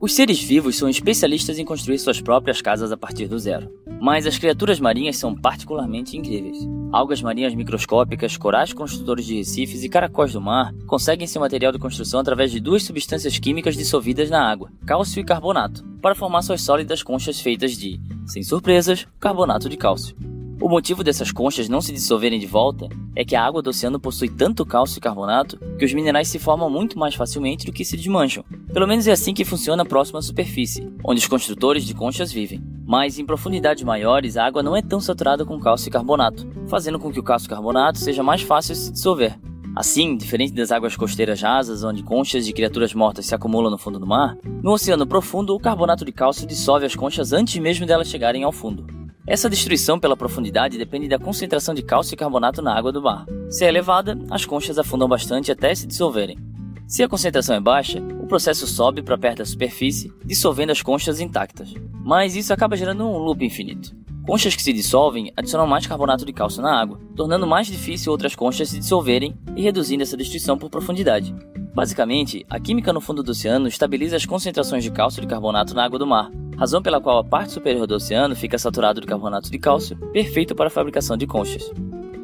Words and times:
Os 0.00 0.14
seres 0.14 0.42
vivos 0.42 0.76
são 0.76 0.88
especialistas 0.88 1.60
em 1.60 1.64
construir 1.64 1.96
suas 1.96 2.20
próprias 2.20 2.60
casas 2.60 2.90
a 2.90 2.96
partir 2.96 3.28
do 3.28 3.38
zero. 3.38 3.70
Mas 4.00 4.26
as 4.26 4.36
criaturas 4.36 4.80
marinhas 4.80 5.16
são 5.16 5.32
particularmente 5.32 6.16
incríveis. 6.16 6.58
Algas 6.90 7.22
marinhas 7.22 7.54
microscópicas, 7.54 8.36
corais 8.36 8.72
construtores 8.72 9.24
de 9.24 9.36
recifes 9.36 9.84
e 9.84 9.88
caracóis 9.88 10.32
do 10.32 10.40
mar 10.40 10.74
conseguem 10.88 11.28
seu 11.28 11.40
material 11.40 11.70
de 11.70 11.78
construção 11.78 12.18
através 12.18 12.50
de 12.50 12.58
duas 12.58 12.82
substâncias 12.82 13.38
químicas 13.38 13.76
dissolvidas 13.76 14.28
na 14.28 14.44
água, 14.44 14.72
cálcio 14.84 15.20
e 15.20 15.24
carbonato, 15.24 15.84
para 16.02 16.16
formar 16.16 16.42
suas 16.42 16.62
sólidas 16.62 17.00
conchas 17.00 17.40
feitas 17.40 17.78
de, 17.78 18.00
sem 18.26 18.42
surpresas, 18.42 19.06
carbonato 19.20 19.68
de 19.68 19.76
cálcio. 19.76 20.16
O 20.62 20.68
motivo 20.68 21.02
dessas 21.02 21.32
conchas 21.32 21.68
não 21.68 21.80
se 21.80 21.92
dissolverem 21.92 22.38
de 22.38 22.46
volta 22.46 22.88
é 23.16 23.24
que 23.24 23.34
a 23.34 23.44
água 23.44 23.60
do 23.60 23.70
oceano 23.70 23.98
possui 23.98 24.28
tanto 24.28 24.64
cálcio 24.64 24.98
e 24.98 25.00
carbonato 25.00 25.58
que 25.76 25.84
os 25.84 25.92
minerais 25.92 26.28
se 26.28 26.38
formam 26.38 26.70
muito 26.70 26.96
mais 26.96 27.16
facilmente 27.16 27.66
do 27.66 27.72
que 27.72 27.84
se 27.84 27.96
desmancham. 27.96 28.44
Pelo 28.72 28.86
menos 28.86 29.08
é 29.08 29.10
assim 29.10 29.34
que 29.34 29.44
funciona 29.44 29.84
próximo 29.84 30.18
à 30.18 30.22
superfície, 30.22 30.88
onde 31.04 31.18
os 31.18 31.26
construtores 31.26 31.84
de 31.84 31.94
conchas 31.94 32.30
vivem. 32.30 32.62
Mas 32.86 33.18
em 33.18 33.26
profundidades 33.26 33.82
maiores, 33.82 34.36
a 34.36 34.46
água 34.46 34.62
não 34.62 34.76
é 34.76 34.80
tão 34.80 35.00
saturada 35.00 35.44
com 35.44 35.58
cálcio 35.58 35.88
e 35.88 35.90
carbonato, 35.90 36.46
fazendo 36.68 37.00
com 37.00 37.10
que 37.10 37.18
o 37.18 37.24
cálcio 37.24 37.46
e 37.46 37.50
carbonato 37.50 37.98
seja 37.98 38.22
mais 38.22 38.42
fácil 38.42 38.74
de 38.74 38.80
se 38.82 38.92
dissolver. 38.92 39.36
Assim, 39.74 40.16
diferente 40.16 40.54
das 40.54 40.70
águas 40.70 40.94
costeiras 40.94 41.42
rasas, 41.42 41.82
onde 41.82 42.04
conchas 42.04 42.46
de 42.46 42.52
criaturas 42.52 42.94
mortas 42.94 43.26
se 43.26 43.34
acumulam 43.34 43.68
no 43.68 43.78
fundo 43.78 43.98
do 43.98 44.06
mar, 44.06 44.38
no 44.62 44.70
oceano 44.70 45.08
profundo 45.08 45.56
o 45.56 45.60
carbonato 45.60 46.04
de 46.04 46.12
cálcio 46.12 46.46
dissolve 46.46 46.86
as 46.86 46.94
conchas 46.94 47.32
antes 47.32 47.60
mesmo 47.60 47.84
delas 47.84 48.06
chegarem 48.06 48.44
ao 48.44 48.52
fundo. 48.52 49.01
Essa 49.24 49.48
destruição 49.48 50.00
pela 50.00 50.16
profundidade 50.16 50.76
depende 50.76 51.06
da 51.06 51.18
concentração 51.18 51.72
de 51.72 51.82
cálcio 51.82 52.14
e 52.14 52.16
carbonato 52.16 52.60
na 52.60 52.76
água 52.76 52.90
do 52.90 53.00
mar. 53.00 53.24
Se 53.48 53.64
é 53.64 53.68
elevada, 53.68 54.18
as 54.28 54.44
conchas 54.44 54.78
afundam 54.78 55.08
bastante 55.08 55.52
até 55.52 55.72
se 55.74 55.86
dissolverem. 55.86 56.36
Se 56.88 57.04
a 57.04 57.08
concentração 57.08 57.54
é 57.54 57.60
baixa, 57.60 58.02
o 58.20 58.26
processo 58.26 58.66
sobe 58.66 59.00
para 59.00 59.16
perto 59.16 59.38
da 59.38 59.44
superfície, 59.44 60.12
dissolvendo 60.24 60.70
as 60.70 60.82
conchas 60.82 61.20
intactas. 61.20 61.72
Mas 62.04 62.34
isso 62.34 62.52
acaba 62.52 62.76
gerando 62.76 63.06
um 63.06 63.16
loop 63.16 63.44
infinito. 63.44 63.94
Conchas 64.26 64.56
que 64.56 64.62
se 64.62 64.72
dissolvem 64.72 65.32
adicionam 65.36 65.68
mais 65.68 65.86
carbonato 65.86 66.26
de 66.26 66.32
cálcio 66.32 66.60
na 66.60 66.80
água, 66.80 67.00
tornando 67.14 67.46
mais 67.46 67.68
difícil 67.68 68.10
outras 68.10 68.34
conchas 68.34 68.70
se 68.70 68.78
dissolverem 68.80 69.36
e 69.56 69.62
reduzindo 69.62 70.02
essa 70.02 70.16
destruição 70.16 70.58
por 70.58 70.68
profundidade. 70.68 71.32
Basicamente, 71.72 72.44
a 72.50 72.58
química 72.58 72.92
no 72.92 73.00
fundo 73.00 73.22
do 73.22 73.30
oceano 73.30 73.68
estabiliza 73.68 74.16
as 74.16 74.26
concentrações 74.26 74.82
de 74.82 74.90
cálcio 74.90 75.22
e 75.22 75.26
carbonato 75.26 75.74
na 75.74 75.84
água 75.84 75.98
do 75.98 76.06
mar, 76.06 76.30
razão 76.56 76.82
pela 76.82 77.00
qual 77.00 77.18
a 77.18 77.24
parte 77.24 77.52
superior 77.52 77.86
do 77.86 77.94
oceano 77.94 78.36
fica 78.36 78.58
saturado 78.58 79.00
de 79.00 79.06
carbonato 79.06 79.50
de 79.50 79.58
cálcio, 79.58 79.96
perfeito 80.12 80.54
para 80.54 80.66
a 80.66 80.70
fabricação 80.70 81.16
de 81.16 81.26
conchas. 81.26 81.70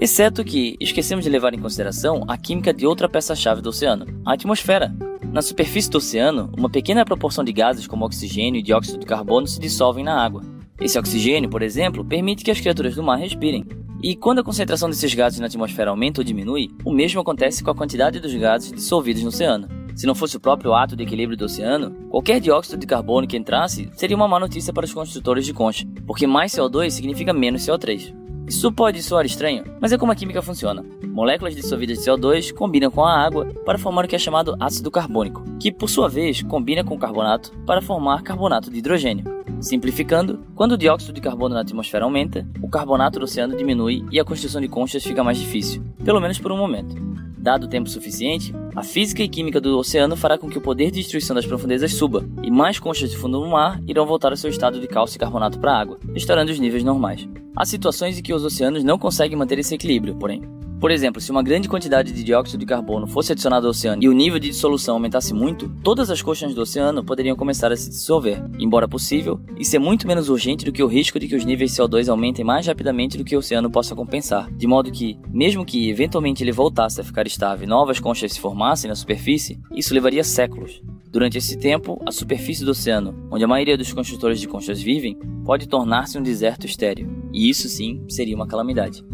Exceto 0.00 0.42
que 0.44 0.76
esquecemos 0.80 1.24
de 1.24 1.30
levar 1.30 1.54
em 1.54 1.60
consideração 1.60 2.24
a 2.26 2.36
química 2.36 2.74
de 2.74 2.86
outra 2.86 3.08
peça-chave 3.08 3.62
do 3.62 3.68
oceano, 3.68 4.06
a 4.26 4.32
atmosfera. 4.32 4.92
Na 5.32 5.40
superfície 5.40 5.88
do 5.88 5.98
oceano, 5.98 6.50
uma 6.58 6.68
pequena 6.68 7.04
proporção 7.04 7.44
de 7.44 7.52
gases 7.52 7.86
como 7.86 8.04
oxigênio 8.04 8.58
e 8.58 8.62
dióxido 8.62 8.98
de 8.98 9.06
carbono 9.06 9.46
se 9.46 9.60
dissolvem 9.60 10.04
na 10.04 10.20
água. 10.20 10.42
Esse 10.80 10.98
oxigênio, 10.98 11.48
por 11.48 11.62
exemplo, 11.62 12.04
permite 12.04 12.42
que 12.42 12.50
as 12.50 12.60
criaturas 12.60 12.96
do 12.96 13.02
mar 13.02 13.16
respirem. 13.16 13.64
E 14.02 14.16
quando 14.16 14.40
a 14.40 14.44
concentração 14.44 14.90
desses 14.90 15.14
gases 15.14 15.38
na 15.38 15.46
atmosfera 15.46 15.90
aumenta 15.90 16.20
ou 16.20 16.24
diminui, 16.24 16.70
o 16.84 16.92
mesmo 16.92 17.20
acontece 17.20 17.62
com 17.62 17.70
a 17.70 17.74
quantidade 17.74 18.18
dos 18.18 18.34
gases 18.34 18.72
dissolvidos 18.72 19.22
no 19.22 19.28
oceano. 19.28 19.68
Se 19.94 20.06
não 20.06 20.14
fosse 20.14 20.36
o 20.36 20.40
próprio 20.40 20.74
ato 20.74 20.96
de 20.96 21.02
equilíbrio 21.02 21.36
do 21.36 21.44
oceano, 21.44 21.90
qualquer 22.10 22.40
dióxido 22.40 22.78
de 22.78 22.86
carbono 22.86 23.26
que 23.26 23.36
entrasse 23.36 23.90
seria 23.94 24.16
uma 24.16 24.28
má 24.28 24.40
notícia 24.40 24.72
para 24.72 24.84
os 24.84 24.94
construtores 24.94 25.44
de 25.44 25.52
concha, 25.52 25.86
porque 26.06 26.26
mais 26.26 26.52
CO2 26.52 26.90
significa 26.90 27.32
menos 27.32 27.62
CO3. 27.62 28.14
Isso 28.48 28.72
pode 28.72 29.02
soar 29.02 29.24
estranho, 29.24 29.64
mas 29.80 29.92
é 29.92 29.98
como 29.98 30.12
a 30.12 30.16
química 30.16 30.42
funciona. 30.42 30.84
Moléculas 31.06 31.54
dissolvidas 31.54 31.98
de 31.98 32.04
CO2 32.04 32.52
combinam 32.52 32.90
com 32.90 33.04
a 33.04 33.24
água 33.24 33.46
para 33.64 33.78
formar 33.78 34.04
o 34.04 34.08
que 34.08 34.16
é 34.16 34.18
chamado 34.18 34.56
ácido 34.58 34.90
carbônico, 34.90 35.44
que 35.60 35.70
por 35.70 35.88
sua 35.88 36.08
vez 36.08 36.42
combina 36.42 36.82
com 36.82 36.94
o 36.94 36.98
carbonato 36.98 37.52
para 37.66 37.80
formar 37.80 38.22
carbonato 38.22 38.70
de 38.70 38.78
hidrogênio. 38.78 39.24
Simplificando, 39.60 40.40
quando 40.56 40.72
o 40.72 40.76
dióxido 40.76 41.12
de 41.12 41.20
carbono 41.20 41.54
na 41.54 41.60
atmosfera 41.60 42.04
aumenta, 42.04 42.46
o 42.60 42.68
carbonato 42.68 43.20
do 43.20 43.24
oceano 43.24 43.56
diminui 43.56 44.04
e 44.10 44.18
a 44.18 44.24
construção 44.24 44.60
de 44.60 44.68
conchas 44.68 45.04
fica 45.04 45.22
mais 45.22 45.38
difícil, 45.38 45.82
pelo 46.04 46.20
menos 46.20 46.38
por 46.38 46.50
um 46.50 46.56
momento. 46.56 46.96
Dado 47.38 47.64
o 47.64 47.68
tempo 47.68 47.88
suficiente, 47.88 48.52
a 48.74 48.82
física 48.82 49.22
e 49.22 49.28
química 49.28 49.60
do 49.60 49.78
oceano 49.78 50.16
fará 50.16 50.38
com 50.38 50.48
que 50.48 50.56
o 50.56 50.62
poder 50.62 50.90
de 50.90 51.00
destruição 51.00 51.36
das 51.36 51.46
profundezas 51.46 51.94
suba, 51.94 52.24
e 52.42 52.50
mais 52.50 52.78
conchas 52.78 53.10
de 53.10 53.16
fundo 53.16 53.40
do 53.40 53.48
mar 53.48 53.80
irão 53.86 54.06
voltar 54.06 54.30
ao 54.30 54.36
seu 54.36 54.48
estado 54.48 54.80
de 54.80 54.86
cálcio 54.86 55.16
e 55.16 55.18
carbonato 55.18 55.58
para 55.58 55.72
a 55.72 55.80
água, 55.80 55.98
restaurando 56.14 56.50
os 56.50 56.58
níveis 56.58 56.82
normais. 56.82 57.28
Há 57.54 57.66
situações 57.66 58.18
em 58.18 58.22
que 58.22 58.32
os 58.32 58.44
oceanos 58.44 58.82
não 58.82 58.98
conseguem 58.98 59.36
manter 59.36 59.58
esse 59.58 59.74
equilíbrio, 59.74 60.14
porém. 60.16 60.42
Por 60.82 60.90
exemplo, 60.90 61.20
se 61.20 61.30
uma 61.30 61.44
grande 61.44 61.68
quantidade 61.68 62.10
de 62.10 62.24
dióxido 62.24 62.58
de 62.58 62.66
carbono 62.66 63.06
fosse 63.06 63.30
adicionada 63.30 63.68
ao 63.68 63.70
oceano 63.70 64.02
e 64.02 64.08
o 64.08 64.12
nível 64.12 64.40
de 64.40 64.48
dissolução 64.48 64.96
aumentasse 64.96 65.32
muito, 65.32 65.68
todas 65.80 66.10
as 66.10 66.20
coxas 66.20 66.52
do 66.56 66.60
oceano 66.60 67.04
poderiam 67.04 67.36
começar 67.36 67.70
a 67.70 67.76
se 67.76 67.88
dissolver, 67.88 68.44
embora 68.58 68.88
possível, 68.88 69.38
isso 69.56 69.76
é 69.76 69.78
muito 69.78 70.08
menos 70.08 70.28
urgente 70.28 70.64
do 70.64 70.72
que 70.72 70.82
o 70.82 70.88
risco 70.88 71.20
de 71.20 71.28
que 71.28 71.36
os 71.36 71.44
níveis 71.44 71.70
de 71.70 71.80
CO2 71.80 72.08
aumentem 72.08 72.44
mais 72.44 72.66
rapidamente 72.66 73.16
do 73.16 73.22
que 73.22 73.36
o 73.36 73.38
oceano 73.38 73.70
possa 73.70 73.94
compensar, 73.94 74.52
de 74.52 74.66
modo 74.66 74.90
que, 74.90 75.16
mesmo 75.28 75.64
que 75.64 75.88
eventualmente 75.88 76.42
ele 76.42 76.50
voltasse 76.50 77.00
a 77.00 77.04
ficar 77.04 77.28
estável 77.28 77.64
e 77.64 77.70
novas 77.70 78.00
conchas 78.00 78.32
se 78.32 78.40
formassem 78.40 78.88
na 78.88 78.96
superfície, 78.96 79.60
isso 79.76 79.94
levaria 79.94 80.24
séculos. 80.24 80.82
Durante 81.12 81.38
esse 81.38 81.56
tempo, 81.56 82.02
a 82.04 82.10
superfície 82.10 82.64
do 82.64 82.72
oceano, 82.72 83.28
onde 83.30 83.44
a 83.44 83.48
maioria 83.48 83.78
dos 83.78 83.92
construtores 83.92 84.40
de 84.40 84.48
conchas 84.48 84.82
vivem, 84.82 85.16
pode 85.44 85.68
tornar-se 85.68 86.18
um 86.18 86.22
deserto 86.22 86.66
estéril, 86.66 87.08
e 87.32 87.48
isso 87.48 87.68
sim 87.68 88.04
seria 88.08 88.34
uma 88.34 88.48
calamidade. 88.48 89.04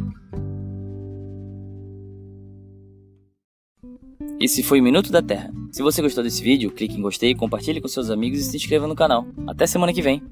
Esse 4.41 4.63
foi 4.63 4.81
o 4.81 4.83
Minuto 4.85 5.11
da 5.11 5.21
Terra. 5.21 5.53
Se 5.73 5.83
você 5.83 6.01
gostou 6.01 6.23
desse 6.23 6.41
vídeo, 6.43 6.71
clique 6.71 6.97
em 6.97 7.03
gostei, 7.03 7.35
compartilhe 7.35 7.81
com 7.81 7.89
seus 7.89 8.09
amigos 8.09 8.39
e 8.39 8.45
se 8.45 8.57
inscreva 8.57 8.87
no 8.87 8.95
canal. 8.95 9.27
Até 9.49 9.67
semana 9.67 9.93
que 9.93 10.01
vem! 10.01 10.23